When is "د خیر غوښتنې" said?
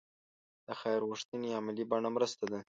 0.67-1.49